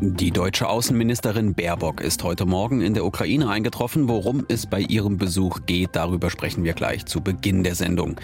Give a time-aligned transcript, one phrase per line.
[0.00, 4.08] Die deutsche Außenministerin Baerbock ist heute Morgen in der Ukraine eingetroffen.
[4.08, 8.16] Worum es bei ihrem Besuch geht, darüber sprechen wir gleich zu Beginn der Sendung.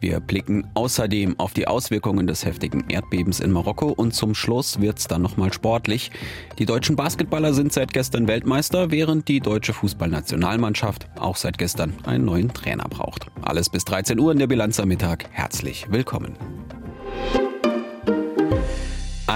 [0.00, 5.06] Wir blicken außerdem auf die Auswirkungen des heftigen Erdbebens in Marokko und zum Schluss wird's
[5.06, 6.10] dann nochmal sportlich.
[6.58, 12.24] Die deutschen Basketballer sind seit gestern Weltmeister, während die deutsche Fußballnationalmannschaft auch seit gestern einen
[12.24, 13.28] neuen Trainer braucht.
[13.42, 15.26] Alles bis 13 Uhr in der Bilanz am Mittag.
[15.30, 16.34] Herzlich willkommen.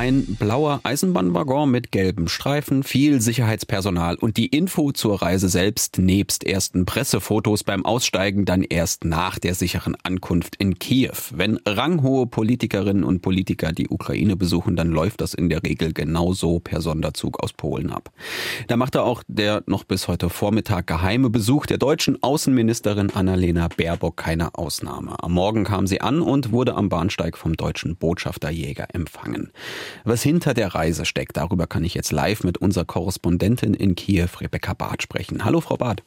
[0.05, 6.45] Ein blauer Eisenbahnwaggon mit gelben Streifen, viel Sicherheitspersonal und die Info zur Reise selbst nebst
[6.45, 11.15] ersten Pressefotos beim Aussteigen dann erst nach der sicheren Ankunft in Kiew.
[11.31, 16.61] Wenn ranghohe Politikerinnen und Politiker die Ukraine besuchen, dann läuft das in der Regel genauso
[16.61, 18.13] per Sonderzug aus Polen ab.
[18.69, 24.19] Da machte auch der noch bis heute Vormittag geheime Besuch der deutschen Außenministerin Annalena Baerbock
[24.19, 25.17] keine Ausnahme.
[25.23, 29.51] Am Morgen kam sie an und wurde am Bahnsteig vom deutschen Botschafter Jäger empfangen.
[30.05, 34.29] Was hinter der Reise steckt, darüber kann ich jetzt live mit unserer Korrespondentin in Kiew,
[34.41, 35.45] Rebecca Barth, sprechen.
[35.45, 36.03] Hallo, Frau Barth.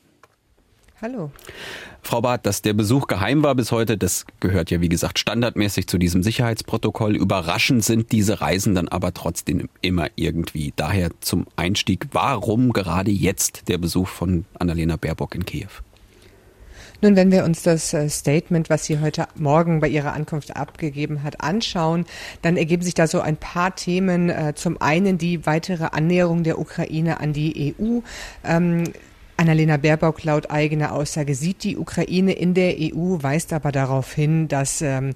[1.00, 1.32] Hallo.
[2.02, 5.88] Frau Barth, dass der Besuch geheim war bis heute, das gehört ja wie gesagt standardmäßig
[5.88, 7.16] zu diesem Sicherheitsprotokoll.
[7.16, 10.74] Überraschend sind diese Reisen dann aber trotzdem immer irgendwie.
[10.76, 15.70] Daher zum Einstieg, warum gerade jetzt der Besuch von Annalena Baerbock in Kiew?
[17.00, 21.22] Nun, wenn wir uns das äh, Statement, was sie heute Morgen bei ihrer Ankunft abgegeben
[21.22, 22.06] hat, anschauen,
[22.42, 24.32] dann ergeben sich da so ein paar Themen.
[24.32, 28.00] Äh, zum einen die weitere Annäherung der Ukraine an die EU.
[29.40, 34.48] Annalena Baerbock laut eigener Aussage sieht die Ukraine in der EU, weist aber darauf hin,
[34.48, 35.14] dass ähm,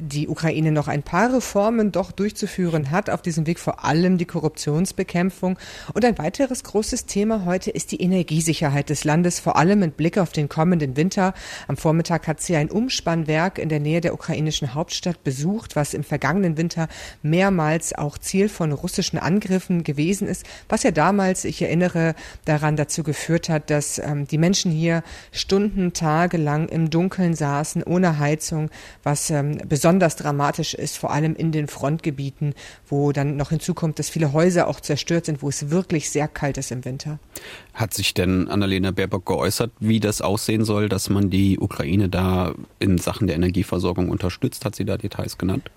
[0.00, 3.08] die Ukraine noch ein paar Reformen doch durchzuführen hat.
[3.08, 5.58] Auf diesem Weg vor allem die Korruptionsbekämpfung.
[5.94, 10.18] Und ein weiteres großes Thema heute ist die Energiesicherheit des Landes, vor allem mit Blick
[10.18, 11.32] auf den kommenden Winter.
[11.66, 16.04] Am Vormittag hat sie ein Umspannwerk in der Nähe der ukrainischen Hauptstadt besucht, was im
[16.04, 16.88] vergangenen Winter
[17.22, 22.14] mehrmals auch Ziel von russischen Angriffen gewesen ist, was ja damals, ich erinnere
[22.44, 27.34] daran, dazu geführt hat, hat, dass ähm, die Menschen hier Stunden, Tage lang im Dunkeln
[27.34, 28.70] saßen, ohne Heizung,
[29.02, 32.54] was ähm, besonders dramatisch ist, vor allem in den Frontgebieten,
[32.86, 36.58] wo dann noch hinzukommt, dass viele Häuser auch zerstört sind, wo es wirklich sehr kalt
[36.58, 37.18] ist im Winter.
[37.72, 42.54] Hat sich denn Annalena Baerbock geäußert, wie das aussehen soll, dass man die Ukraine da
[42.78, 44.64] in Sachen der Energieversorgung unterstützt?
[44.64, 45.70] Hat sie da Details genannt?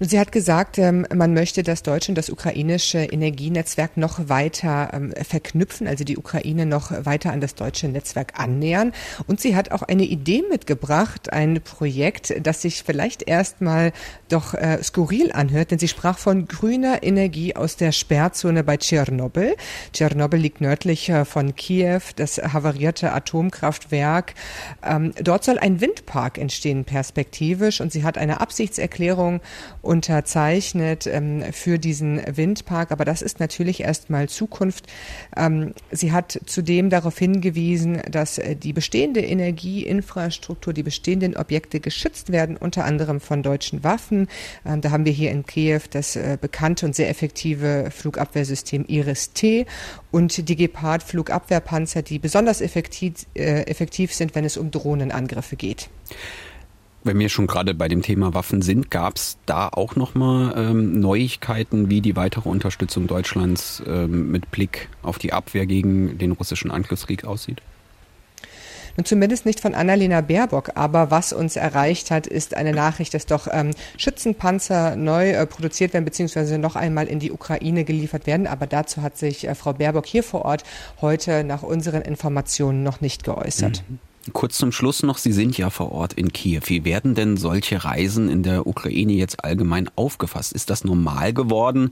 [0.00, 5.12] Sie hat gesagt, ähm, man möchte das deutsche und das ukrainische Energienetzwerk noch weiter ähm,
[5.22, 8.92] verknüpfen, also die Ukraine noch weiter an das deutsche Netzwerk annähern.
[9.28, 13.92] Und sie hat auch eine Idee mitgebracht, ein Projekt, das sich vielleicht erstmal
[14.28, 19.54] doch äh, skurril anhört, denn sie sprach von grüner Energie aus der Sperrzone bei Tschernobyl.
[19.92, 24.34] Tschernobyl liegt nördlich äh, von Kiew, das havarierte Atomkraftwerk.
[24.82, 27.80] Ähm, dort soll ein Windpark entstehen, perspektivisch.
[27.80, 29.40] Und sie hat eine Absichtserklärung
[29.82, 32.92] unterzeichnet ähm, für diesen Windpark.
[32.92, 34.86] Aber das ist natürlich erstmal Zukunft.
[35.36, 42.30] Ähm, sie hat zudem darauf hingewiesen, dass äh, die bestehende Energieinfrastruktur, die bestehenden Objekte geschützt
[42.30, 44.28] werden, unter anderem von deutschen Waffen.
[44.64, 49.66] Ähm, da haben wir hier in Kiew das äh, bekannte und sehr effektive Flugabwehrsystem Iris-T
[50.12, 55.88] und die Gepard-Flugabwehrpanzer, die besonders effektiv, äh, effektiv sind, wenn es um Drohnenangriffe geht.
[57.04, 61.00] Wenn wir schon gerade bei dem Thema Waffen sind, gab es da auch nochmal ähm,
[61.00, 66.70] Neuigkeiten, wie die weitere Unterstützung Deutschlands ähm, mit Blick auf die Abwehr gegen den russischen
[66.70, 67.60] Angriffskrieg aussieht?
[68.96, 73.26] Nun zumindest nicht von Annalena Baerbock, aber was uns erreicht hat, ist eine Nachricht, dass
[73.26, 78.46] doch ähm, Schützenpanzer neu äh, produziert werden, beziehungsweise noch einmal in die Ukraine geliefert werden.
[78.46, 80.62] Aber dazu hat sich äh, Frau Baerbock hier vor Ort
[81.00, 83.82] heute nach unseren Informationen noch nicht geäußert.
[83.88, 83.98] Mhm.
[84.32, 86.60] Kurz zum Schluss noch, Sie sind ja vor Ort in Kiew.
[86.66, 90.52] Wie werden denn solche Reisen in der Ukraine jetzt allgemein aufgefasst?
[90.52, 91.90] Ist das normal geworden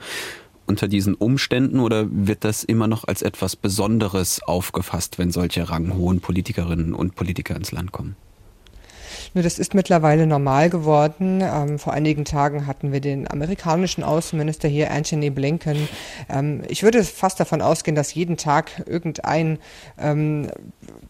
[0.65, 6.21] unter diesen Umständen oder wird das immer noch als etwas Besonderes aufgefasst, wenn solche ranghohen
[6.21, 8.15] Politikerinnen und Politiker ins Land kommen?
[9.35, 11.41] Nur das ist mittlerweile normal geworden.
[11.43, 15.89] Ähm, vor einigen Tagen hatten wir den amerikanischen Außenminister hier, Anthony Blinken.
[16.29, 19.59] Ähm, ich würde fast davon ausgehen, dass jeden Tag irgendein
[19.99, 20.49] ähm,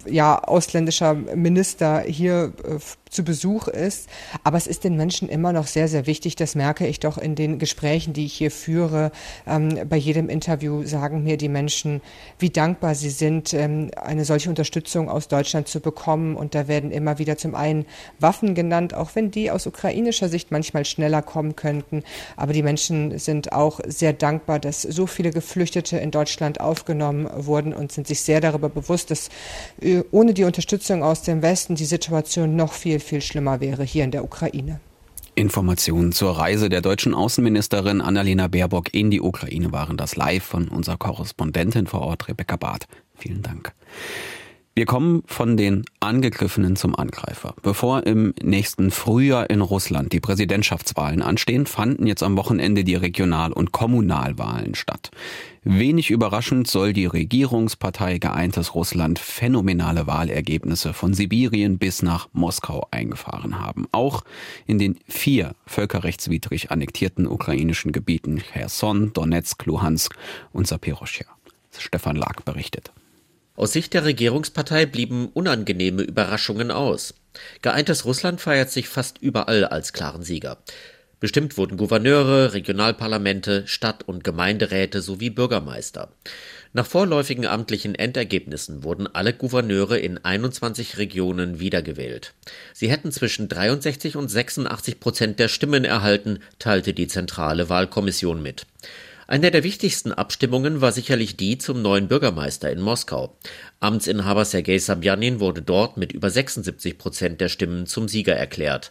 [0.07, 2.79] ja, ausländischer Minister hier äh,
[3.11, 4.09] zu Besuch ist.
[4.45, 6.37] Aber es ist den Menschen immer noch sehr, sehr wichtig.
[6.37, 9.11] Das merke ich doch in den Gesprächen, die ich hier führe.
[9.47, 12.01] Ähm, bei jedem Interview sagen mir die Menschen,
[12.39, 16.37] wie dankbar sie sind, ähm, eine solche Unterstützung aus Deutschland zu bekommen.
[16.37, 17.85] Und da werden immer wieder zum einen
[18.19, 22.05] Waffen genannt, auch wenn die aus ukrainischer Sicht manchmal schneller kommen könnten.
[22.37, 27.75] Aber die Menschen sind auch sehr dankbar, dass so viele Geflüchtete in Deutschland aufgenommen wurden
[27.75, 29.29] und sind sich sehr darüber bewusst, dass
[29.81, 33.83] äh, ohne die Unterstützung aus dem Westen die Situation noch viel viel, viel schlimmer wäre
[33.83, 34.81] hier in der Ukraine.
[35.35, 40.69] Informationen zur Reise der deutschen Außenministerin Annalena Baerbock in die Ukraine waren das live von
[40.69, 42.87] unserer Korrespondentin vor Ort, Rebecca Barth.
[43.15, 43.73] Vielen Dank.
[44.73, 47.57] Wir kommen von den Angegriffenen zum Angreifer.
[47.61, 53.53] Bevor im nächsten Frühjahr in Russland die Präsidentschaftswahlen anstehen, fanden jetzt am Wochenende die Regional-
[53.53, 55.11] und Kommunalwahlen statt.
[55.65, 63.59] Wenig überraschend soll die Regierungspartei Geeintes Russland phänomenale Wahlergebnisse von Sibirien bis nach Moskau eingefahren
[63.59, 63.89] haben.
[63.91, 64.23] Auch
[64.69, 70.15] in den vier völkerrechtswidrig annektierten ukrainischen Gebieten Cherson, Donetsk, Luhansk
[70.53, 71.25] und Sapiroscha.
[71.77, 72.93] Stefan Lag berichtet.
[73.61, 77.13] Aus Sicht der Regierungspartei blieben unangenehme Überraschungen aus.
[77.61, 80.57] Geeintes Russland feiert sich fast überall als klaren Sieger.
[81.21, 86.09] Bestimmt wurden Gouverneure, Regionalparlamente, Stadt- und Gemeinderäte sowie Bürgermeister.
[86.73, 92.33] Nach vorläufigen amtlichen Endergebnissen wurden alle Gouverneure in 21 Regionen wiedergewählt.
[92.73, 98.65] Sie hätten zwischen 63 und 86 Prozent der Stimmen erhalten, teilte die zentrale Wahlkommission mit.
[99.31, 103.39] Eine der wichtigsten Abstimmungen war sicherlich die zum neuen Bürgermeister in Moskau.
[103.79, 108.91] Amtsinhaber Sergei Sabjanin wurde dort mit über 76 Prozent der Stimmen zum Sieger erklärt.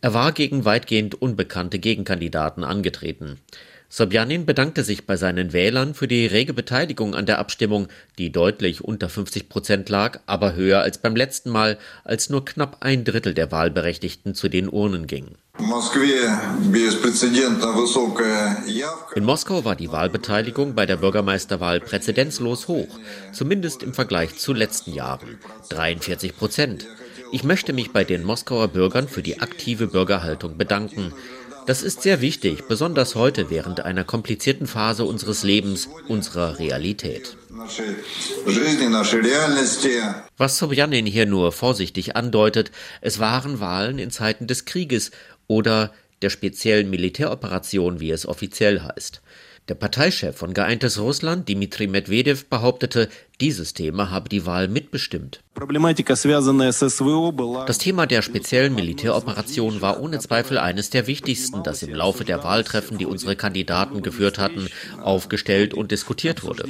[0.00, 3.38] Er war gegen weitgehend unbekannte Gegenkandidaten angetreten.
[3.88, 7.88] Sobjanin bedankte sich bei seinen Wählern für die rege Beteiligung an der Abstimmung,
[8.18, 12.78] die deutlich unter 50 Prozent lag, aber höher als beim letzten Mal, als nur knapp
[12.80, 15.36] ein Drittel der Wahlberechtigten zu den Urnen gingen.
[19.14, 22.98] In Moskau war die Wahlbeteiligung bei der Bürgermeisterwahl präzedenzlos hoch,
[23.32, 25.38] zumindest im Vergleich zu letzten Jahren.
[25.70, 26.86] 43 Prozent.
[27.32, 31.12] Ich möchte mich bei den Moskauer Bürgern für die aktive Bürgerhaltung bedanken.
[31.66, 37.36] Das ist sehr wichtig, besonders heute während einer komplizierten Phase unseres Lebens, unserer Realität.
[40.36, 42.70] Was Sobjanin hier nur vorsichtig andeutet,
[43.00, 45.10] es waren Wahlen in Zeiten des Krieges
[45.48, 45.92] oder
[46.22, 49.20] der speziellen Militäroperation, wie es offiziell heißt.
[49.68, 53.08] Der Parteichef von Geeintes Russland, Dmitri Medvedev, behauptete,
[53.40, 55.40] dieses Thema habe die Wahl mitbestimmt.
[57.66, 62.44] Das Thema der speziellen Militäroperation war ohne Zweifel eines der wichtigsten, das im Laufe der
[62.44, 64.68] Wahltreffen, die unsere Kandidaten geführt hatten,
[65.02, 66.64] aufgestellt und diskutiert wurde.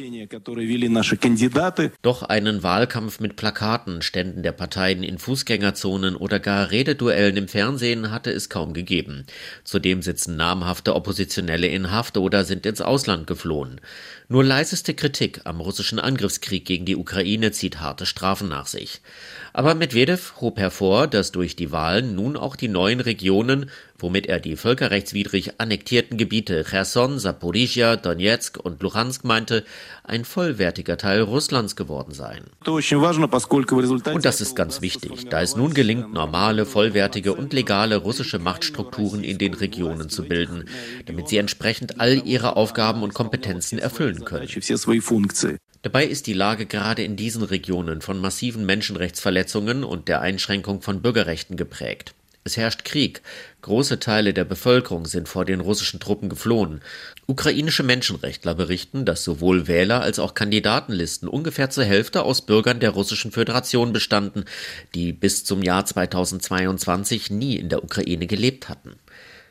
[2.02, 8.12] Doch einen Wahlkampf mit Plakaten, Ständen der Parteien in Fußgängerzonen oder gar Rededuellen im Fernsehen
[8.12, 9.26] hatte es kaum gegeben.
[9.64, 13.80] Zudem sitzen namhafte Oppositionelle in Haft oder sind ins Ausland geflohen.
[14.28, 19.00] Nur leiseste Kritik am russischen Angriffskrieg gegen die Ukraine zieht harte Strafen nach sich.
[19.53, 24.41] Aber Medvedev hob hervor, dass durch die Wahlen nun auch die neuen Regionen womit er
[24.41, 29.64] die völkerrechtswidrig annektierten Gebiete Cherson, Saporizhia, Donetsk und Luhansk meinte,
[30.05, 32.44] ein vollwertiger Teil Russlands geworden seien.
[32.67, 39.25] Und das ist ganz wichtig, da es nun gelingt, normale, vollwertige und legale russische Machtstrukturen
[39.25, 40.64] in den Regionen zu bilden,
[41.06, 44.49] damit sie entsprechend all ihre Aufgaben und Kompetenzen erfüllen können.
[45.86, 51.00] Dabei ist die Lage gerade in diesen Regionen von massiven Menschenrechtsverletzungen und der Einschränkung von
[51.00, 52.12] Bürgerrechten geprägt.
[52.42, 53.22] Es herrscht Krieg.
[53.62, 56.80] Große Teile der Bevölkerung sind vor den russischen Truppen geflohen.
[57.26, 62.90] Ukrainische Menschenrechtler berichten, dass sowohl Wähler als auch Kandidatenlisten ungefähr zur Hälfte aus Bürgern der
[62.90, 64.44] Russischen Föderation bestanden,
[64.96, 68.96] die bis zum Jahr 2022 nie in der Ukraine gelebt hatten.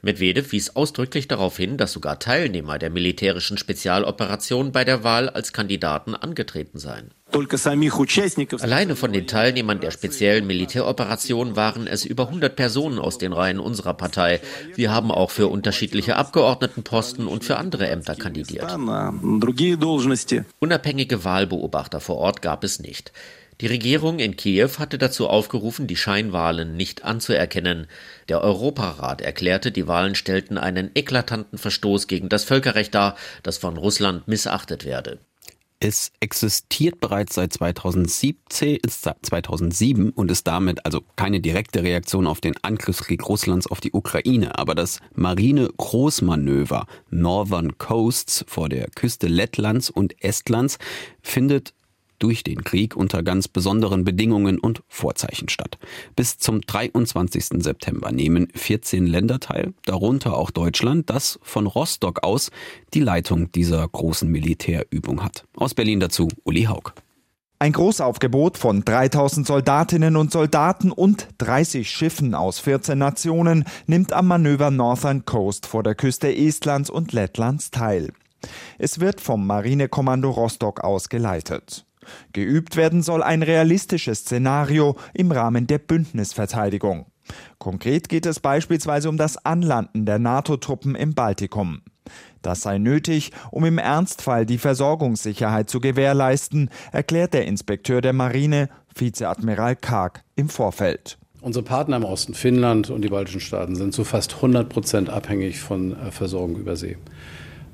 [0.06, 5.52] Medvedev wies ausdrücklich darauf hin, dass sogar Teilnehmer der militärischen Spezialoperation bei der Wahl als
[5.52, 7.10] Kandidaten angetreten seien.
[8.62, 13.60] Alleine von den Teilnehmern der speziellen Militäroperation waren es über 100 Personen aus den Reihen
[13.60, 14.42] unserer Partei.
[14.76, 18.72] Wir haben auch für unterschiedliche Abgeordnetenposten und für andere Ämter kandidiert.
[20.60, 23.12] Unabhängige Wahlbeobachter vor Ort gab es nicht.
[23.62, 27.88] Die Regierung in Kiew hatte dazu aufgerufen, die Scheinwahlen nicht anzuerkennen.
[28.28, 33.78] Der Europarat erklärte, die Wahlen stellten einen eklatanten Verstoß gegen das Völkerrecht dar, das von
[33.78, 35.20] Russland missachtet werde.
[35.80, 42.42] Es existiert bereits seit 2017, ist 2007 und ist damit also keine direkte Reaktion auf
[42.42, 44.58] den Angriffskrieg Russlands auf die Ukraine.
[44.58, 50.78] Aber das Marine-Großmanöver Northern Coasts vor der Küste Lettlands und Estlands
[51.22, 51.74] findet
[52.26, 55.78] durch den Krieg unter ganz besonderen Bedingungen und Vorzeichen statt.
[56.16, 57.62] Bis zum 23.
[57.62, 62.50] September nehmen 14 Länder teil, darunter auch Deutschland, das von Rostock aus
[62.96, 65.46] die Leitung dieser großen Militärübung hat.
[65.56, 66.94] Aus Berlin dazu Uli Haug.
[67.60, 74.26] Ein Großaufgebot von 3000 Soldatinnen und Soldaten und 30 Schiffen aus 14 Nationen nimmt am
[74.30, 78.10] Manöver Northern Coast vor der Küste Estlands und Lettlands teil.
[78.80, 81.85] Es wird vom Marinekommando Rostock aus geleitet.
[82.34, 87.06] Geübt werden soll ein realistisches Szenario im Rahmen der Bündnisverteidigung.
[87.58, 91.82] Konkret geht es beispielsweise um das Anlanden der NATO-Truppen im Baltikum.
[92.42, 98.70] Das sei nötig, um im Ernstfall die Versorgungssicherheit zu gewährleisten, erklärt der Inspekteur der Marine,
[98.94, 101.18] Vizeadmiral Karg, im Vorfeld.
[101.42, 105.60] Unsere Partner im Osten, Finnland und die baltischen Staaten, sind zu fast 100 Prozent abhängig
[105.60, 106.98] von äh, Versorgung über See.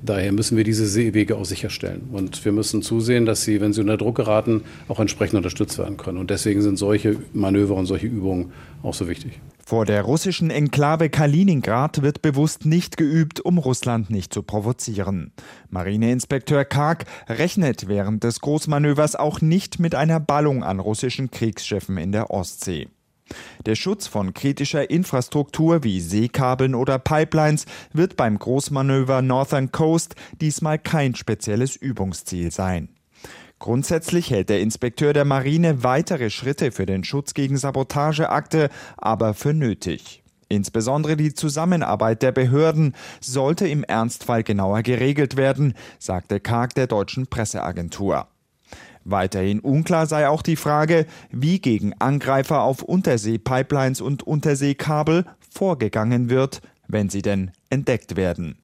[0.04, 2.08] Daher müssen wir diese Seewege auch sicherstellen.
[2.12, 5.96] Und wir müssen zusehen, dass sie, wenn sie unter Druck geraten, auch entsprechend unterstützt werden
[5.96, 6.18] können.
[6.18, 9.40] Und deswegen sind solche Manöver und solche Übungen auch so wichtig.
[9.64, 15.32] Vor der russischen Enklave Kaliningrad wird bewusst nicht geübt, um Russland nicht zu provozieren.
[15.70, 22.10] Marineinspekteur Karg rechnet während des Großmanövers auch nicht mit einer Ballung an russischen Kriegsschiffen in
[22.10, 22.88] der Ostsee.
[23.66, 30.78] Der Schutz von kritischer Infrastruktur wie Seekabeln oder Pipelines wird beim Großmanöver Northern Coast diesmal
[30.78, 32.88] kein spezielles Übungsziel sein.
[33.58, 39.54] Grundsätzlich hält der Inspekteur der Marine weitere Schritte für den Schutz gegen Sabotageakte aber für
[39.54, 40.22] nötig.
[40.48, 47.28] Insbesondere die Zusammenarbeit der Behörden sollte im Ernstfall genauer geregelt werden, sagte Karg der deutschen
[47.28, 48.26] Presseagentur.
[49.04, 56.60] Weiterhin unklar sei auch die Frage, wie gegen Angreifer auf Unterseepipelines und Unterseekabel vorgegangen wird,
[56.88, 58.62] wenn sie denn entdeckt werden.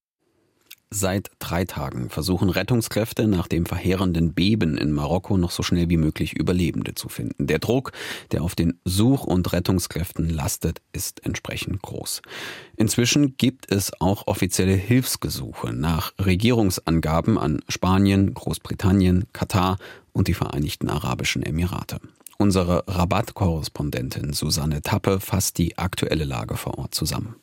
[0.90, 5.98] Seit drei Tagen versuchen Rettungskräfte nach dem verheerenden Beben in Marokko noch so schnell wie
[5.98, 7.46] möglich Überlebende zu finden.
[7.46, 7.92] Der Druck,
[8.32, 12.22] der auf den Such- und Rettungskräften lastet, ist entsprechend groß.
[12.78, 19.76] Inzwischen gibt es auch offizielle Hilfsgesuche nach Regierungsangaben an Spanien, Großbritannien, Katar
[20.18, 22.00] und die Vereinigten Arabischen Emirate.
[22.38, 27.36] Unsere Rabatt-Korrespondentin Susanne Tappe fasst die aktuelle Lage vor Ort zusammen.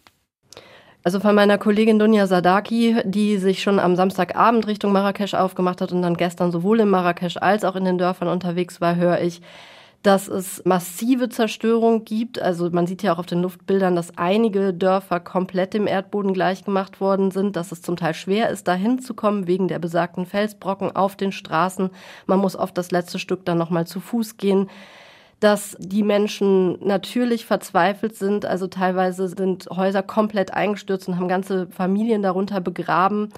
[1.04, 5.92] Also von meiner Kollegin Dunja Sadaki, die sich schon am Samstagabend Richtung Marrakesch aufgemacht hat
[5.92, 9.42] und dann gestern sowohl in Marrakesch als auch in den Dörfern unterwegs war, höre ich,
[10.06, 12.40] dass es massive Zerstörung gibt.
[12.40, 17.02] Also man sieht ja auch auf den Luftbildern, dass einige Dörfer komplett dem Erdboden gleichgemacht
[17.02, 20.96] worden sind, dass es zum Teil schwer ist, dahin zu kommen wegen der besagten Felsbrocken
[20.96, 21.90] auf den Straßen.
[22.28, 24.70] Man muss oft das letzte Stück dann nochmal zu Fuß gehen
[25.42, 28.46] dass die Menschen natürlich verzweifelt sind.
[28.46, 33.30] Also teilweise sind Häuser komplett eingestürzt und haben ganze Familien darunter begraben.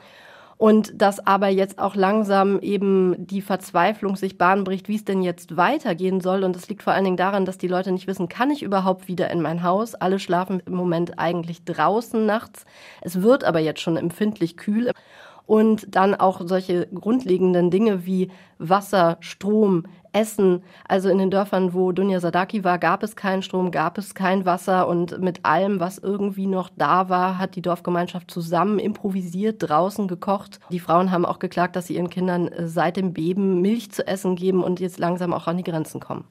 [0.58, 5.22] Und dass aber jetzt auch langsam eben die Verzweiflung sich Bahn bricht, wie es denn
[5.22, 6.44] jetzt weitergehen soll.
[6.44, 9.08] Und das liegt vor allen Dingen daran, dass die Leute nicht wissen, kann ich überhaupt
[9.08, 9.94] wieder in mein Haus?
[9.94, 12.66] Alle schlafen im Moment eigentlich draußen nachts.
[13.02, 14.92] Es wird aber jetzt schon empfindlich kühl
[15.46, 19.84] und dann auch solche grundlegenden Dinge wie Wasser, Strom,
[20.18, 20.64] Essen.
[20.88, 24.46] Also in den Dörfern, wo Dunja Sadaki war, gab es keinen Strom, gab es kein
[24.46, 30.08] Wasser und mit allem, was irgendwie noch da war, hat die Dorfgemeinschaft zusammen improvisiert, draußen
[30.08, 30.60] gekocht.
[30.72, 34.08] Die Frauen haben auch geklagt, dass sie ihren Kindern äh, seit dem Beben Milch zu
[34.08, 36.26] essen geben und jetzt langsam auch an die Grenzen kommen.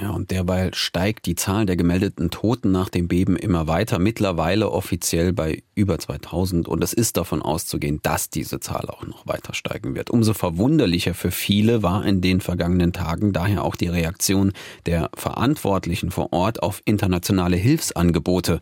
[0.00, 4.70] Ja, und derweil steigt die Zahl der gemeldeten Toten nach dem Beben immer weiter, mittlerweile
[4.70, 9.52] offiziell bei über 2000 und es ist davon auszugehen, dass diese Zahl auch noch weiter
[9.52, 10.08] steigen wird.
[10.08, 14.52] Umso verwunderlicher für viele war in den vergangenen Tagen daher auch die Reaktion
[14.86, 18.60] der Verantwortlichen vor Ort auf internationale Hilfsangebote,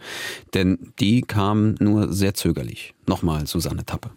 [0.54, 2.94] denn die kamen nur sehr zögerlich.
[3.06, 4.10] Nochmal Susanne Tappe.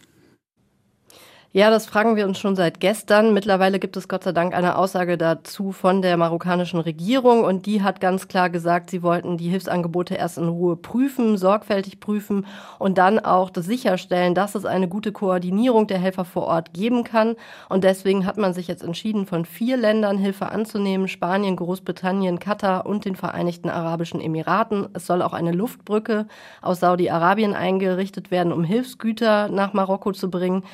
[1.56, 3.32] Ja, das fragen wir uns schon seit gestern.
[3.32, 7.80] Mittlerweile gibt es Gott sei Dank eine Aussage dazu von der marokkanischen Regierung und die
[7.80, 12.44] hat ganz klar gesagt, sie wollten die Hilfsangebote erst in Ruhe prüfen, sorgfältig prüfen
[12.80, 17.04] und dann auch das sicherstellen, dass es eine gute Koordinierung der Helfer vor Ort geben
[17.04, 17.36] kann.
[17.68, 22.84] Und deswegen hat man sich jetzt entschieden, von vier Ländern Hilfe anzunehmen, Spanien, Großbritannien, Katar
[22.84, 24.88] und den Vereinigten Arabischen Emiraten.
[24.92, 26.26] Es soll auch eine Luftbrücke
[26.62, 30.64] aus Saudi-Arabien eingerichtet werden, um Hilfsgüter nach Marokko zu bringen.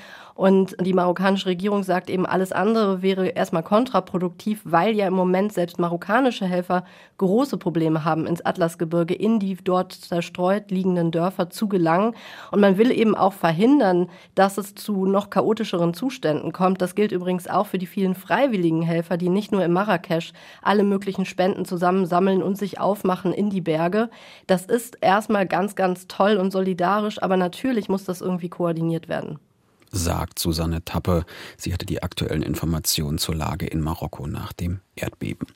[0.40, 5.52] Und die marokkanische Regierung sagt eben, alles andere wäre erstmal kontraproduktiv, weil ja im Moment
[5.52, 6.84] selbst marokkanische Helfer
[7.18, 12.14] große Probleme haben, ins Atlasgebirge, in die dort zerstreut liegenden Dörfer zu gelangen.
[12.50, 16.80] Und man will eben auch verhindern, dass es zu noch chaotischeren Zuständen kommt.
[16.80, 20.32] Das gilt übrigens auch für die vielen freiwilligen Helfer, die nicht nur in Marrakesch
[20.62, 24.08] alle möglichen Spenden zusammensammeln und sich aufmachen in die Berge.
[24.46, 29.38] Das ist erstmal ganz, ganz toll und solidarisch, aber natürlich muss das irgendwie koordiniert werden
[29.90, 31.24] sagt Susanne Tappe.
[31.56, 35.48] Sie hatte die aktuellen Informationen zur Lage in Marokko nach dem Erdbeben.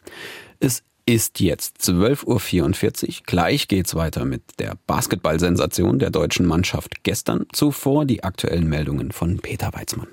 [0.60, 3.14] Es ist jetzt 12.44 Uhr.
[3.26, 7.46] Gleich geht's weiter mit der Basketball-Sensation der deutschen Mannschaft gestern.
[7.52, 10.08] Zuvor die aktuellen Meldungen von Peter Weizmann.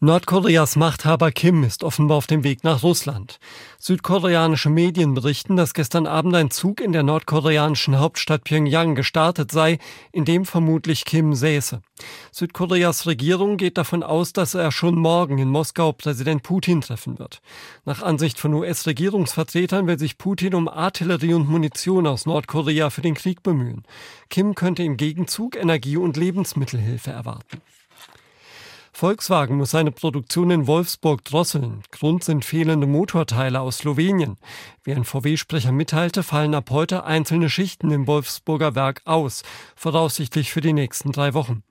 [0.00, 3.40] Nordkoreas Machthaber Kim ist offenbar auf dem Weg nach Russland.
[3.80, 9.80] Südkoreanische Medien berichten, dass gestern Abend ein Zug in der nordkoreanischen Hauptstadt Pyongyang gestartet sei,
[10.12, 11.82] in dem vermutlich Kim säße.
[12.30, 17.40] Südkoreas Regierung geht davon aus, dass er schon morgen in Moskau Präsident Putin treffen wird.
[17.84, 23.14] Nach Ansicht von US-Regierungsvertretern will sich Putin um Artillerie und Munition aus Nordkorea für den
[23.14, 23.82] Krieg bemühen.
[24.30, 27.60] Kim könnte im Gegenzug Energie- und Lebensmittelhilfe erwarten.
[28.98, 31.84] Volkswagen muss seine Produktion in Wolfsburg drosseln.
[31.92, 34.38] Grund sind fehlende Motorteile aus Slowenien.
[34.82, 39.44] Wie ein VW-Sprecher mitteilte, fallen ab heute einzelne Schichten im Wolfsburger Werk aus,
[39.76, 41.62] voraussichtlich für die nächsten drei Wochen.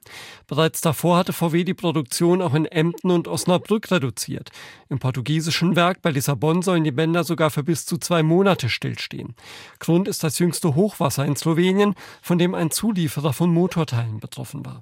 [0.48, 4.52] Bereits davor hatte VW die Produktion auch in Emden und Osnabrück reduziert.
[4.88, 9.36] Im portugiesischen Werk bei Lissabon sollen die Bänder sogar für bis zu zwei Monate stillstehen.
[9.80, 14.82] Grund ist das jüngste Hochwasser in Slowenien, von dem ein Zulieferer von Motorteilen betroffen war.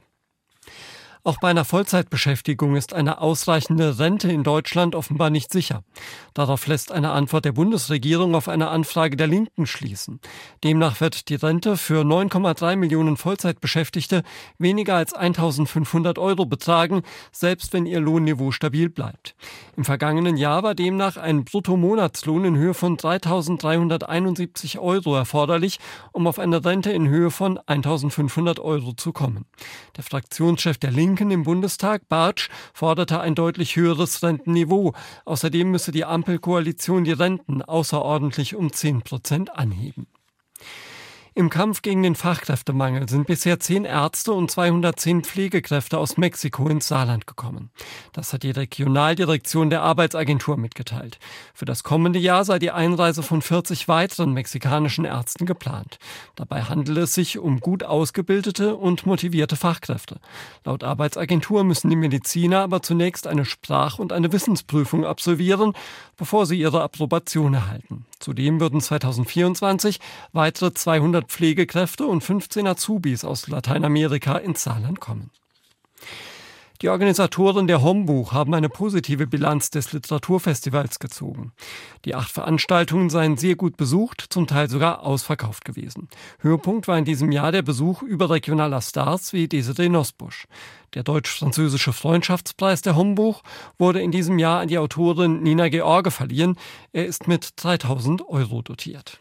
[1.28, 5.82] Auch bei einer Vollzeitbeschäftigung ist eine ausreichende Rente in Deutschland offenbar nicht sicher.
[6.36, 10.20] Darauf lässt eine Antwort der Bundesregierung auf eine Anfrage der Linken schließen.
[10.64, 14.22] Demnach wird die Rente für 9,3 Millionen Vollzeitbeschäftigte
[14.60, 17.02] weniger als 1500 Euro betragen,
[17.32, 19.34] selbst wenn ihr Lohnniveau stabil bleibt.
[19.76, 25.80] Im vergangenen Jahr war demnach ein Bruttomonatslohn in Höhe von 3.371 Euro erforderlich,
[26.12, 29.46] um auf eine Rente in Höhe von 1500 Euro zu kommen.
[29.98, 34.92] Der Fraktionschef der Linken Linken im Bundestag, Bartsch, forderte ein deutlich höheres Rentenniveau.
[35.24, 40.08] Außerdem müsse die Ampelkoalition die Renten außerordentlich um 10 Prozent anheben.
[41.38, 46.88] Im Kampf gegen den Fachkräftemangel sind bisher zehn Ärzte und 210 Pflegekräfte aus Mexiko ins
[46.88, 47.72] Saarland gekommen.
[48.14, 51.20] Das hat die Regionaldirektion der Arbeitsagentur mitgeteilt.
[51.54, 56.00] Für das kommende Jahr sei die Einreise von 40 weiteren mexikanischen Ärzten geplant.
[56.36, 60.22] Dabei handele es sich um gut ausgebildete und motivierte Fachkräfte.
[60.64, 65.74] Laut Arbeitsagentur müssen die Mediziner aber zunächst eine Sprach- und eine Wissensprüfung absolvieren,
[66.16, 68.06] bevor sie ihre Approbation erhalten.
[68.20, 70.00] Zudem würden 2024
[70.32, 75.32] weitere 200 Pflegekräfte und 15 Azubis aus Lateinamerika ins Saarland kommen.
[76.82, 81.54] Die Organisatoren der Hombuch haben eine positive Bilanz des Literaturfestivals gezogen.
[82.04, 86.10] Die acht Veranstaltungen seien sehr gut besucht, zum Teil sogar ausverkauft gewesen.
[86.40, 90.48] Höhepunkt war in diesem Jahr der Besuch überregionaler Stars wie Desiree Nosbusch.
[90.94, 93.42] Der deutsch-französische Freundschaftspreis der Hombuch
[93.78, 96.58] wurde in diesem Jahr an die Autorin Nina George verliehen.
[96.92, 99.20] Er ist mit 3000 Euro dotiert.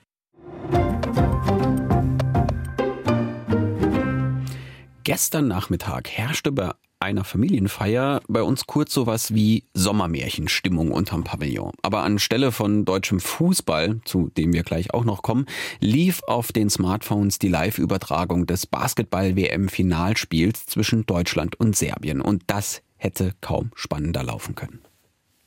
[5.05, 11.73] Gestern Nachmittag herrschte bei einer Familienfeier bei uns kurz sowas wie Sommermärchenstimmung unterm Pavillon.
[11.83, 15.45] Aber anstelle von deutschem Fußball, zu dem wir gleich auch noch kommen,
[15.79, 22.23] lief auf den Smartphones die Live-Übertragung des Basketball-WM-Finalspiels zwischen Deutschland und Serbien.
[22.23, 24.81] Und das hätte kaum spannender laufen können.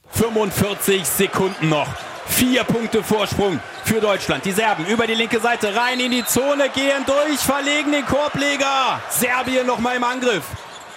[0.10, 1.90] 45 Sekunden noch.
[2.28, 4.44] Vier Punkte Vorsprung für Deutschland.
[4.44, 9.02] Die Serben über die linke Seite rein in die Zone, gehen durch, verlegen den Korbleger.
[9.10, 10.44] Serbien nochmal im Angriff.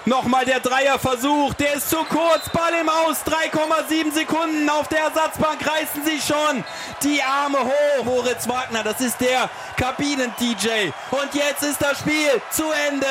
[0.06, 5.60] Nochmal der Dreierversuch, der ist zu kurz, Ball im Aus, 3,7 Sekunden auf der Ersatzbank,
[5.64, 6.64] reißen sie schon
[7.02, 10.90] die Arme hoch, Moritz Wagner, das ist der Kabinen-DJ.
[11.10, 13.06] Und jetzt ist das Spiel zu Ende.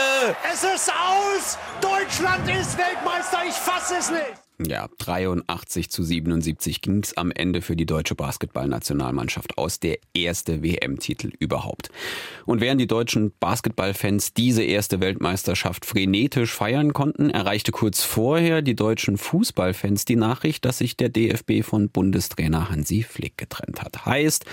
[0.52, 4.49] Es ist aus, Deutschland ist Weltmeister, ich fasse es nicht.
[4.68, 10.62] Ja, 83 zu 77 ging es am Ende für die deutsche Basketballnationalmannschaft aus, der erste
[10.62, 11.90] WM-Titel überhaupt.
[12.46, 18.76] Und während die deutschen Basketballfans diese erste Weltmeisterschaft frenetisch feiern konnten, erreichte kurz vorher die
[18.76, 24.06] deutschen Fußballfans die Nachricht, dass sich der DFB von Bundestrainer Hansi Flick getrennt hat.
[24.06, 24.44] Heißt,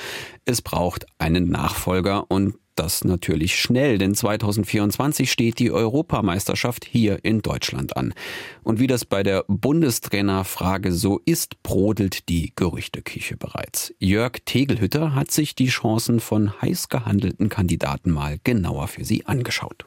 [0.45, 7.43] es braucht einen Nachfolger und das natürlich schnell, denn 2024 steht die Europameisterschaft hier in
[7.43, 8.15] Deutschland an.
[8.63, 13.95] Und wie das bei der Bundestrainerfrage so ist, brodelt die Gerüchteküche bereits.
[13.99, 19.87] Jörg Tegelhütter hat sich die Chancen von heiß gehandelten Kandidaten mal genauer für sie angeschaut.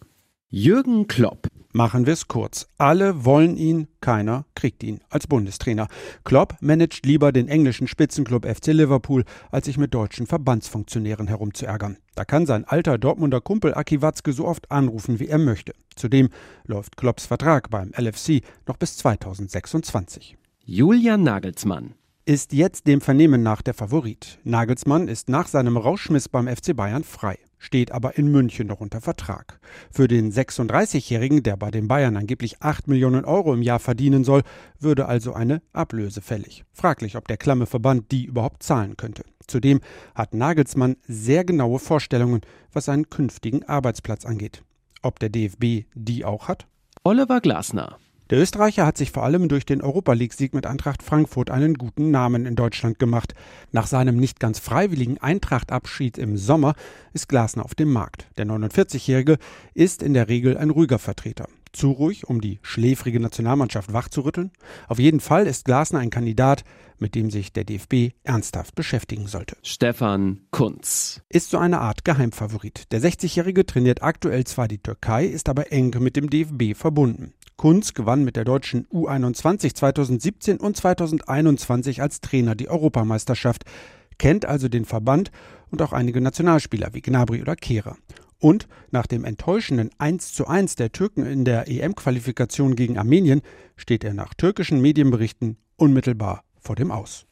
[0.51, 2.65] Jürgen Klopp Machen wir es kurz.
[2.79, 5.87] Alle wollen ihn, keiner kriegt ihn als Bundestrainer.
[6.23, 11.97] Klopp managt lieber den englischen Spitzenclub FC Liverpool, als sich mit deutschen Verbandsfunktionären herumzuärgern.
[12.15, 15.73] Da kann sein alter Dortmunder Kumpel Aki Watzke so oft anrufen, wie er möchte.
[15.95, 16.29] Zudem
[16.65, 20.35] läuft Klopps Vertrag beim LFC noch bis 2026.
[20.65, 21.93] Julian Nagelsmann
[22.25, 24.39] ist jetzt dem Vernehmen nach der Favorit.
[24.43, 29.01] Nagelsmann ist nach seinem Rauschmiss beim FC Bayern frei steht aber in München noch unter
[29.01, 29.59] Vertrag.
[29.91, 34.41] Für den 36-Jährigen, der bei den Bayern angeblich 8 Millionen Euro im Jahr verdienen soll,
[34.79, 36.63] würde also eine Ablöse fällig.
[36.73, 39.23] Fraglich, ob der klamme Verband die überhaupt zahlen könnte.
[39.45, 39.81] Zudem
[40.15, 42.41] hat Nagelsmann sehr genaue Vorstellungen,
[42.71, 44.63] was seinen künftigen Arbeitsplatz angeht.
[45.01, 46.67] Ob der DFB die auch hat?
[47.03, 47.97] Oliver Glasner
[48.29, 52.11] Der Österreicher hat sich vor allem durch den Europa League-Sieg mit Eintracht Frankfurt einen guten
[52.11, 53.33] Namen in Deutschland gemacht.
[53.71, 56.75] Nach seinem nicht ganz freiwilligen Eintracht-Abschied im Sommer
[57.11, 58.27] ist Glasner auf dem Markt.
[58.37, 59.39] Der 49-Jährige
[59.73, 61.47] ist in der Regel ein ruhiger Vertreter.
[61.71, 64.51] Zu ruhig, um die schläfrige Nationalmannschaft wachzurütteln?
[64.87, 66.63] Auf jeden Fall ist Glasner ein Kandidat,
[66.99, 69.55] mit dem sich der DFB ernsthaft beschäftigen sollte.
[69.63, 72.91] Stefan Kunz ist so eine Art Geheimfavorit.
[72.91, 77.33] Der 60-Jährige trainiert aktuell zwar die Türkei, ist aber eng mit dem DFB verbunden.
[77.59, 83.65] Kunz gewann mit der deutschen U21 2017 und 2021 als Trainer die Europameisterschaft,
[84.17, 85.29] kennt also den Verband
[85.69, 87.97] und auch einige Nationalspieler wie Gnabry oder Kehrer.
[88.39, 93.41] Und nach dem enttäuschenden 1 zu 1 der Türken in der EM-Qualifikation gegen Armenien
[93.75, 97.25] steht er nach türkischen Medienberichten unmittelbar vor dem Aus.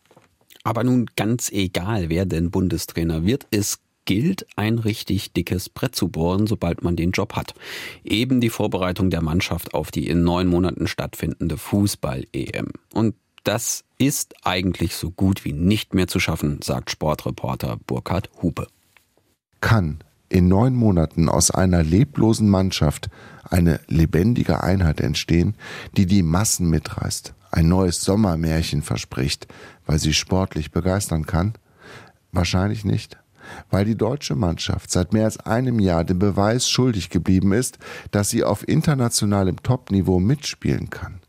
[0.66, 6.08] Aber nun ganz egal, wer denn Bundestrainer wird, es gilt, ein richtig dickes Brett zu
[6.08, 7.54] bohren, sobald man den Job hat.
[8.04, 12.70] Eben die Vorbereitung der Mannschaft auf die in neun Monaten stattfindende Fußball-EM.
[12.94, 18.68] Und das ist eigentlich so gut wie nicht mehr zu schaffen, sagt Sportreporter Burkhard Hupe.
[19.62, 23.10] Kann in neun Monaten aus einer leblosen Mannschaft
[23.44, 25.56] eine lebendige Einheit entstehen,
[25.96, 29.48] die die Massen mitreißt, ein neues Sommermärchen verspricht,
[29.86, 31.54] weil sie sportlich begeistern kann?
[32.34, 33.18] Wahrscheinlich nicht,
[33.70, 37.78] weil die deutsche Mannschaft seit mehr als einem Jahr den Beweis schuldig geblieben ist,
[38.12, 41.22] dass sie auf internationalem Topniveau mitspielen kann.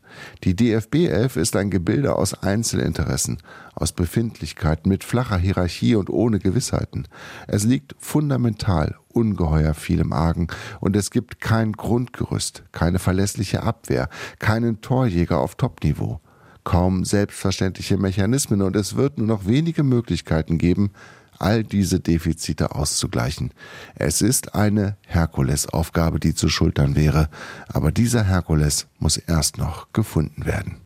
[0.43, 3.37] Die DFB 11 ist ein Gebilde aus Einzelinteressen,
[3.75, 7.07] aus Befindlichkeiten mit flacher Hierarchie und ohne Gewissheiten.
[7.47, 10.47] Es liegt fundamental ungeheuer viel im Argen
[10.79, 16.19] und es gibt kein Grundgerüst, keine verlässliche Abwehr, keinen Torjäger auf Topniveau,
[16.63, 20.91] kaum selbstverständliche Mechanismen und es wird nur noch wenige Möglichkeiten geben,
[21.39, 23.51] all diese Defizite auszugleichen.
[23.95, 27.29] Es ist eine Herkulesaufgabe, die zu schultern wäre,
[27.67, 30.77] aber dieser Herkules muss erst noch gefunden werden.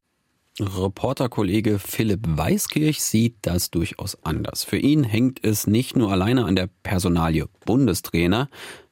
[0.60, 4.64] Reporterkollege Philipp Weiskirch sieht das durchaus anders.
[4.64, 8.50] Für ihn hängt es nicht nur alleine an der Personalie Bundestrainer,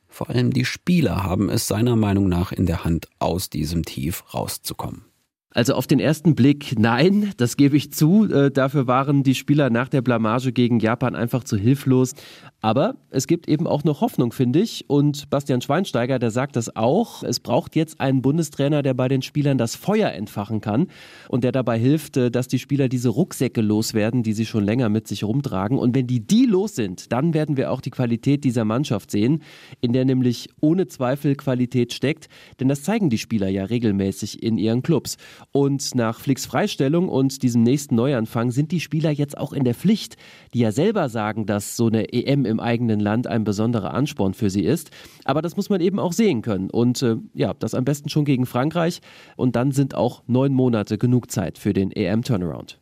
[0.08, 4.24] vor allem die Spieler haben es seiner Meinung nach in der Hand, aus diesem Tief
[4.34, 5.06] rauszukommen.
[5.54, 8.26] Also auf den ersten Blick nein, das gebe ich zu.
[8.32, 12.14] Äh, dafür waren die Spieler nach der Blamage gegen Japan einfach zu hilflos.
[12.62, 14.86] Aber es gibt eben auch noch Hoffnung, finde ich.
[14.88, 17.24] Und Bastian Schweinsteiger, der sagt das auch.
[17.24, 20.88] Es braucht jetzt einen Bundestrainer, der bei den Spielern das Feuer entfachen kann
[21.28, 24.88] und der dabei hilft, äh, dass die Spieler diese Rucksäcke loswerden, die sie schon länger
[24.88, 25.78] mit sich rumtragen.
[25.78, 29.42] Und wenn die die los sind, dann werden wir auch die Qualität dieser Mannschaft sehen,
[29.82, 32.30] in der nämlich ohne Zweifel Qualität steckt.
[32.62, 35.18] Denn das zeigen die Spieler ja regelmäßig in ihren Clubs.
[35.52, 39.76] Und nach Flicks Freistellung und diesem nächsten Neuanfang sind die Spieler jetzt auch in der
[39.76, 40.18] Pflicht,
[40.54, 44.50] die ja selber sagen, dass so eine EM im eigenen Land ein besonderer Ansporn für
[44.50, 44.92] sie ist.
[45.26, 46.70] Aber das muss man eben auch sehen können.
[46.70, 49.02] Und äh, ja, das am besten schon gegen Frankreich.
[49.36, 52.80] Und dann sind auch neun Monate genug Zeit für den EM-Turnaround.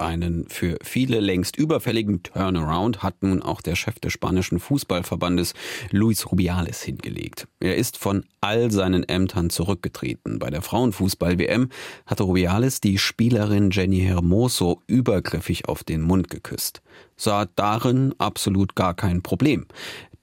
[0.00, 5.52] Einen für viele längst überfälligen Turnaround hat nun auch der Chef des spanischen Fußballverbandes
[5.90, 7.46] Luis Rubiales hingelegt.
[7.60, 10.38] Er ist von all seinen Ämtern zurückgetreten.
[10.38, 11.68] Bei der Frauenfußball-WM
[12.06, 16.80] hatte Rubiales die Spielerin Jenny Hermoso übergriffig auf den Mund geküsst.
[17.16, 19.66] Sah darin absolut gar kein Problem.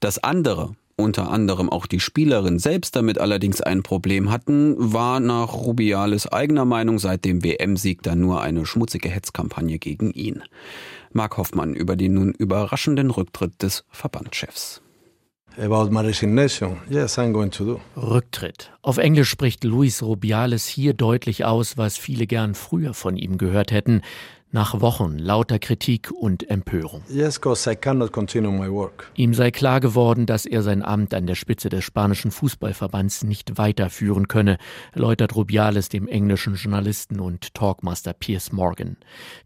[0.00, 5.54] Das andere, unter anderem auch die Spielerin selbst damit allerdings ein Problem hatten, war nach
[5.54, 10.42] Rubiales eigener Meinung seit dem WM-Sieg dann nur eine schmutzige Hetzkampagne gegen ihn.
[11.12, 14.82] Mark Hoffmann über den nun überraschenden Rücktritt des Verbandschefs.
[15.56, 16.78] About my resignation.
[16.88, 17.80] Yes, I'm going to do.
[17.96, 18.70] Rücktritt.
[18.80, 23.72] Auf Englisch spricht Luis Rubiales hier deutlich aus, was viele gern früher von ihm gehört
[23.72, 24.02] hätten
[24.50, 27.02] nach Wochen lauter Kritik und Empörung.
[27.08, 29.10] Yes, I cannot continue my work.
[29.14, 33.58] Ihm sei klar geworden, dass er sein Amt an der Spitze des spanischen Fußballverbands nicht
[33.58, 34.58] weiterführen könne,
[34.92, 38.96] erläutert Rubiales dem englischen Journalisten und Talkmaster Piers Morgan.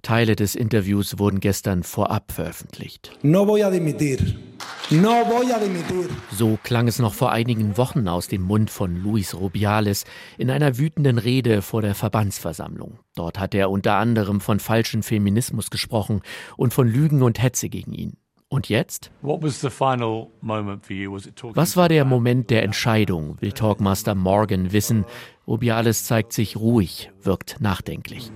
[0.02, 3.12] Teile des Interviews wurden gestern vorab veröffentlicht.
[3.22, 4.18] No voy a dimitir.
[4.90, 6.08] No voy a dimitir.
[6.30, 10.04] So klang es noch vor einigen Wochen aus dem Mund von Luis Rubiales
[10.38, 12.98] in einer wütenden Rede vor der Verbandsversammlung.
[13.14, 16.22] Dort hat er unter anderem von falschen Feminismus gesprochen
[16.56, 18.16] und von Lügen und Hetze gegen ihn.
[18.48, 19.10] Und jetzt?
[19.22, 19.64] Was
[21.76, 25.06] war der Moment der Entscheidung, will Talkmaster Morgan wissen.
[25.46, 28.30] Rubiales zeigt sich ruhig, wirkt nachdenklich.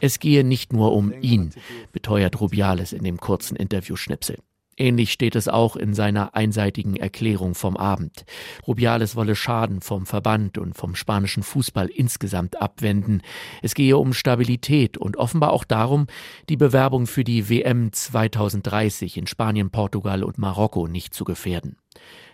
[0.00, 1.50] Es gehe nicht nur um ihn,
[1.92, 4.38] beteuert Rubiales in dem kurzen Interviewschnipsel.
[4.80, 8.24] Ähnlich steht es auch in seiner einseitigen Erklärung vom Abend.
[8.66, 13.20] Rubiales wolle Schaden vom Verband und vom spanischen Fußball insgesamt abwenden.
[13.60, 16.06] Es gehe um Stabilität und offenbar auch darum,
[16.48, 21.76] die Bewerbung für die WM 2030 in Spanien, Portugal und Marokko nicht zu gefährden.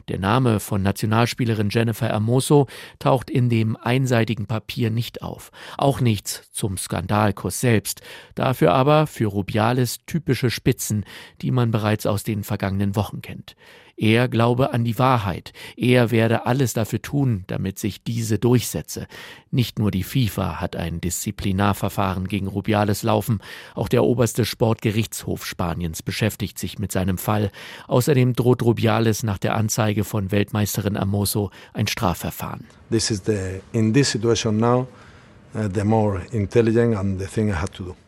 [0.08, 2.68] Der Name von Nationalspielerin Jennifer Hermoso
[3.00, 5.50] taucht in dem einseitigen Papier nicht auf.
[5.78, 8.02] Auch nichts zum Skandalkuss selbst.
[8.36, 11.04] Dafür aber für Rubiales typische Spitzen,
[11.42, 13.56] die man bereits aus den vergangenen Wochen kennt.
[13.96, 15.52] Er glaube an die Wahrheit.
[15.76, 19.06] Er werde alles dafür tun, damit sich diese durchsetze.
[19.50, 23.40] Nicht nur die FIFA hat ein Disziplinarverfahren gegen Rubiales laufen,
[23.74, 27.50] auch der oberste Sportgerichtshof Spaniens beschäftigt sich mit seinem Fall.
[27.88, 32.66] Außerdem droht Rubiales nach der Anzeige von Weltmeisterin Amoso ein Strafverfahren.
[32.90, 34.86] This is the, in this situation now.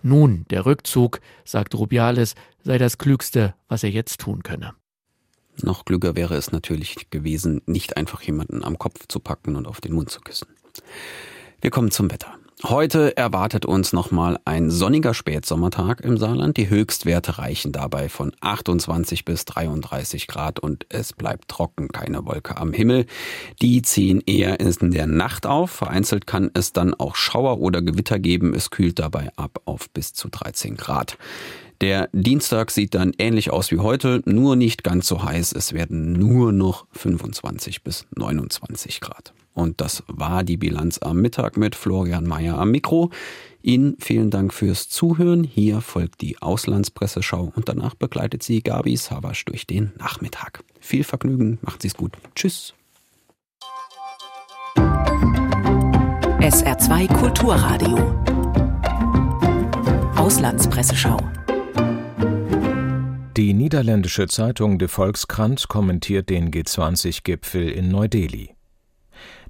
[0.02, 4.74] Nun, der Rückzug, sagt Rubiales, sei das Klügste, was er jetzt tun könne.
[5.62, 9.80] Noch klüger wäre es natürlich gewesen, nicht einfach jemanden am Kopf zu packen und auf
[9.80, 10.48] den Mund zu küssen.
[11.60, 12.38] Wir kommen zum Wetter.
[12.64, 16.56] Heute erwartet uns nochmal ein sonniger Spätsommertag im Saarland.
[16.56, 22.56] Die Höchstwerte reichen dabei von 28 bis 33 Grad und es bleibt trocken, keine Wolke
[22.56, 23.06] am Himmel.
[23.62, 25.70] Die ziehen eher in der Nacht auf.
[25.70, 28.54] Vereinzelt kann es dann auch Schauer oder Gewitter geben.
[28.54, 31.16] Es kühlt dabei ab auf bis zu 13 Grad.
[31.80, 35.52] Der Dienstag sieht dann ähnlich aus wie heute, nur nicht ganz so heiß.
[35.52, 39.32] Es werden nur noch 25 bis 29 Grad.
[39.54, 43.10] Und das war die Bilanz am Mittag mit Florian Mayer am Mikro.
[43.62, 45.44] Ihnen vielen Dank fürs Zuhören.
[45.44, 50.64] Hier folgt die Auslandspresseschau und danach begleitet sie Gabi Savasch durch den Nachmittag.
[50.80, 52.12] Viel Vergnügen, macht Sie es gut.
[52.34, 52.74] Tschüss.
[56.40, 57.98] SR2 Kulturradio.
[60.16, 61.18] Auslandspresseschau.
[63.36, 68.50] Die niederländische Zeitung De Volkskrant kommentiert den G20-Gipfel in Neu-Delhi.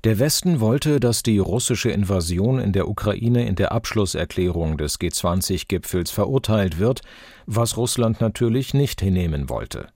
[0.05, 6.11] Der Westen wollte, dass die russische Invasion in der Ukraine in der Abschlusserklärung des G20-Gipfels
[6.11, 7.01] verurteilt wird,
[7.47, 9.89] was Russland natürlich nicht hinnehmen wollte.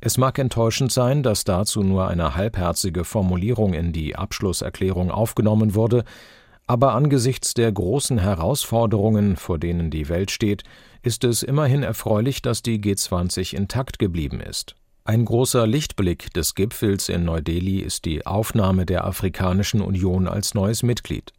[0.00, 6.04] Es mag enttäuschend sein, dass dazu nur eine halbherzige Formulierung in die Abschlusserklärung aufgenommen wurde,
[6.66, 10.62] aber angesichts der großen Herausforderungen, vor denen die Welt steht,
[11.02, 14.74] ist es immerhin erfreulich, dass die G20 intakt geblieben ist.
[15.04, 20.84] Ein großer Lichtblick des Gipfels in Neu-Delhi ist die Aufnahme der Afrikanischen Union als neues
[20.84, 21.32] Mitglied.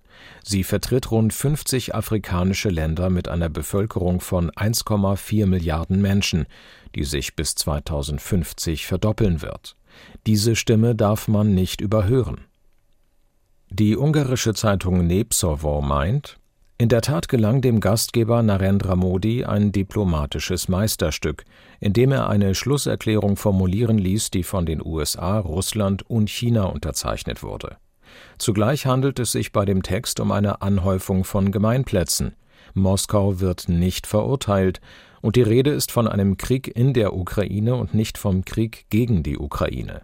[0.44, 6.46] Sie vertritt rund 50 afrikanische Länder mit einer Bevölkerung von 1,4 Milliarden Menschen,
[6.96, 9.78] die sich bis 2050 verdoppeln wird.
[10.28, 12.42] Diese Stimme darf man nicht überhören.
[13.70, 16.38] Die ungarische Zeitung Népszava meint,
[16.78, 21.46] in der Tat gelang dem Gastgeber Narendra Modi ein diplomatisches Meisterstück,
[21.80, 27.78] indem er eine Schlusserklärung formulieren ließ, die von den USA, Russland und China unterzeichnet wurde.
[28.38, 32.36] Zugleich handelt es sich bei dem Text um eine Anhäufung von Gemeinplätzen.
[32.74, 34.82] Moskau wird nicht verurteilt,
[35.22, 39.24] und die Rede ist von einem Krieg in der Ukraine und nicht vom Krieg gegen
[39.24, 40.02] die Ukraine.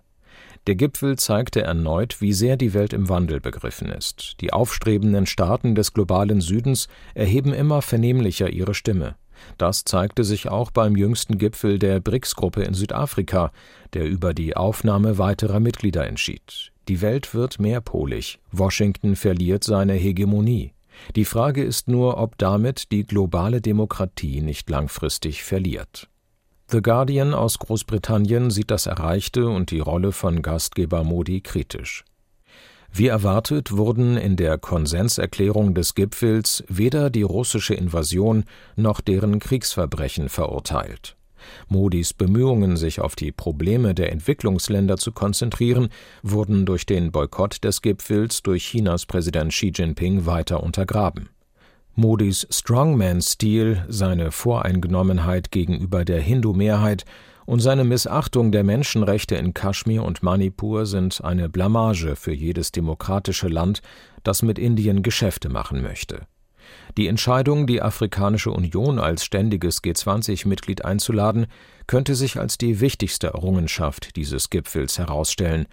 [0.70, 4.36] Der Gipfel zeigte erneut, wie sehr die Welt im Wandel begriffen ist.
[4.40, 9.16] Die aufstrebenden Staaten des globalen Südens erheben immer vernehmlicher ihre Stimme.
[9.58, 13.52] Das zeigte sich auch beim jüngsten Gipfel der BRICS-Gruppe in Südafrika,
[13.94, 16.72] der über die Aufnahme weiterer Mitglieder entschied.
[16.88, 18.38] Die Welt wird mehrpolig.
[18.52, 20.74] Washington verliert seine Hegemonie.
[21.16, 26.10] Die Frage ist nur, ob damit die globale Demokratie nicht langfristig verliert.
[26.72, 32.06] The Guardian aus Großbritannien sieht das Erreichte und die Rolle von Gastgeber Modi kritisch.
[32.94, 38.44] Wie erwartet wurden in der Konsenserklärung des Gipfels weder die russische Invasion
[38.76, 41.16] noch deren Kriegsverbrechen verurteilt.
[41.70, 45.90] Modis Bemühungen, sich auf die Probleme der Entwicklungsländer zu konzentrieren,
[46.22, 51.30] wurden durch den Boykott des Gipfels durch Chinas Präsident Xi Jinping weiter untergraben.
[51.96, 57.06] Modis Strongman-Stil, seine Voreingenommenheit gegenüber der Hindu-Mehrheit
[57.46, 63.48] und seine Missachtung der Menschenrechte in Kaschmir und Manipur sind eine Blamage für jedes demokratische
[63.48, 63.82] Land,
[64.24, 66.28] das mit Indien Geschäfte machen möchte.
[66.98, 71.48] Die Entscheidung, die Afrikanische Union als ständiges G20-Mitglied einzuladen,
[71.88, 75.66] könnte sich als die wichtigste Errungenschaft dieses Gipfels herausstellen,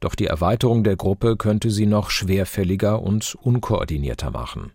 [0.00, 4.72] doch die Erweiterung der Gruppe könnte sie noch schwerfälliger und unkoordinierter machen.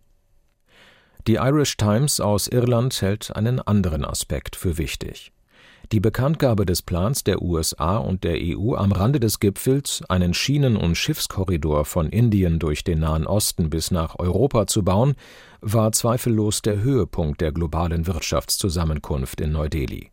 [1.27, 5.31] Die Irish Times aus Irland hält einen anderen Aspekt für wichtig.
[5.91, 10.77] Die Bekanntgabe des Plans der USA und der EU am Rande des Gipfels, einen Schienen-
[10.77, 15.15] und Schiffskorridor von Indien durch den Nahen Osten bis nach Europa zu bauen,
[15.61, 20.11] war zweifellos der Höhepunkt der globalen Wirtschaftszusammenkunft in Neu-Delhi.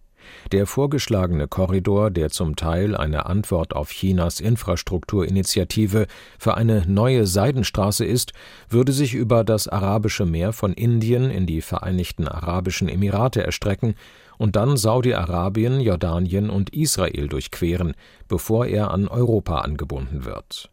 [0.52, 6.06] Der vorgeschlagene Korridor, der zum Teil eine Antwort auf Chinas Infrastrukturinitiative
[6.38, 8.32] für eine neue Seidenstraße ist,
[8.68, 13.94] würde sich über das Arabische Meer von Indien in die Vereinigten Arabischen Emirate erstrecken
[14.38, 17.94] und dann Saudi-Arabien, Jordanien und Israel durchqueren,
[18.28, 20.70] bevor er an Europa angebunden wird.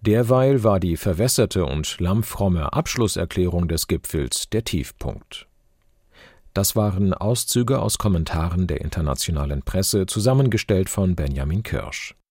[0.00, 5.46] Derweil war die verwässerte und lammfromme Abschlusserklärung des Gipfels der Tiefpunkt.
[6.54, 12.14] Das waren Auszüge aus Kommentaren der internationalen Presse, zusammengestellt von Benjamin Kirsch